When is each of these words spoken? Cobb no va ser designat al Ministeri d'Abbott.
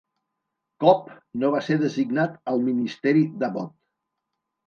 Cobb 0.83 1.11
no 1.43 1.51
va 1.57 1.59
ser 1.67 1.75
designat 1.83 2.41
al 2.53 2.63
Ministeri 2.71 3.23
d'Abbott. 3.43 3.77